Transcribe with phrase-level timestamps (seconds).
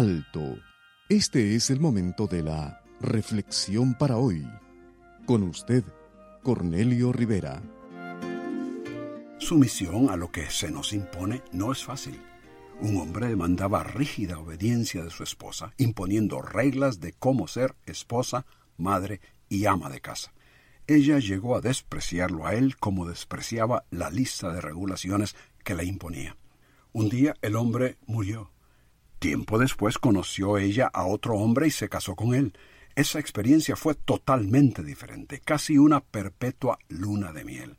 [0.00, 0.56] Alto.
[1.10, 4.48] Este es el momento de la reflexión para hoy.
[5.26, 5.84] Con usted,
[6.42, 7.60] Cornelio Rivera.
[9.36, 12.18] Sumisión a lo que se nos impone no es fácil.
[12.80, 18.46] Un hombre demandaba rígida obediencia de su esposa, imponiendo reglas de cómo ser esposa,
[18.78, 20.32] madre y ama de casa.
[20.86, 26.38] Ella llegó a despreciarlo a él como despreciaba la lista de regulaciones que le imponía.
[26.94, 28.50] Un día el hombre murió.
[29.20, 32.54] Tiempo después conoció ella a otro hombre y se casó con él.
[32.94, 37.76] Esa experiencia fue totalmente diferente, casi una perpetua luna de miel.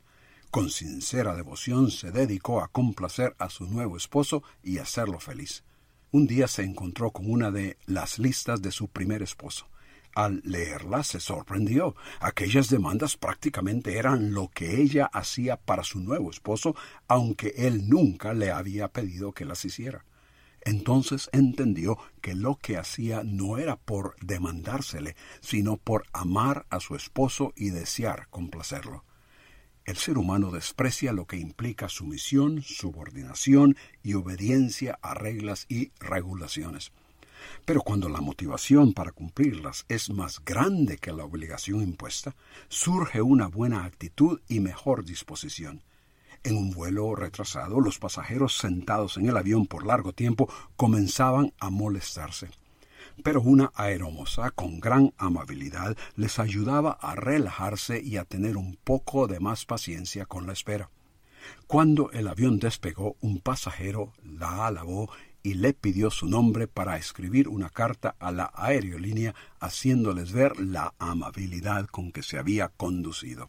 [0.52, 5.64] Con sincera devoción se dedicó a complacer a su nuevo esposo y hacerlo feliz.
[6.12, 9.66] Un día se encontró con una de las listas de su primer esposo.
[10.14, 11.96] Al leerla se sorprendió.
[12.20, 16.76] Aquellas demandas prácticamente eran lo que ella hacía para su nuevo esposo,
[17.08, 20.04] aunque él nunca le había pedido que las hiciera.
[20.64, 26.94] Entonces entendió que lo que hacía no era por demandársele, sino por amar a su
[26.94, 29.04] esposo y desear complacerlo.
[29.84, 36.92] El ser humano desprecia lo que implica sumisión, subordinación y obediencia a reglas y regulaciones.
[37.64, 42.36] Pero cuando la motivación para cumplirlas es más grande que la obligación impuesta,
[42.68, 45.82] surge una buena actitud y mejor disposición.
[46.44, 51.70] En un vuelo retrasado, los pasajeros sentados en el avión por largo tiempo comenzaban a
[51.70, 52.48] molestarse.
[53.22, 59.28] Pero una aeromoza con gran amabilidad les ayudaba a relajarse y a tener un poco
[59.28, 60.90] de más paciencia con la espera.
[61.68, 65.10] Cuando el avión despegó, un pasajero la alabó
[65.44, 70.94] y le pidió su nombre para escribir una carta a la aerolínea haciéndoles ver la
[70.98, 73.48] amabilidad con que se había conducido.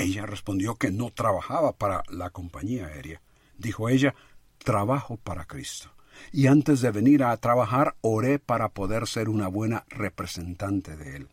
[0.00, 3.20] Ella respondió que no trabajaba para la compañía aérea.
[3.58, 4.14] Dijo ella,
[4.56, 5.90] trabajo para Cristo.
[6.32, 11.28] Y antes de venir a trabajar, oré para poder ser una buena representante de Él.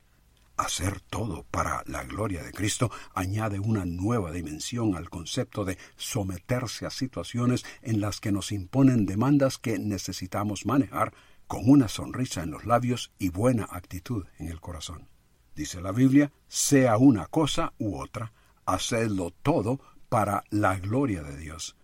[0.58, 6.86] Hacer todo para la gloria de Cristo añade una nueva dimensión al concepto de someterse
[6.86, 11.14] a situaciones en las que nos imponen demandas que necesitamos manejar
[11.48, 15.08] con una sonrisa en los labios y buena actitud en el corazón.
[15.56, 18.34] Dice la Biblia, sea una cosa u otra,
[18.68, 19.80] hacedlo todo
[20.10, 21.76] para la gloria de Dios.